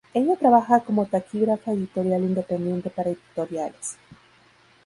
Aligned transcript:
Ella 0.15 0.35
trabaja 0.35 0.79
como 0.79 1.05
taquígrafa-editorial 1.05 2.23
independiente 2.23 2.89
para 2.89 3.11
editoriales. 3.11 3.97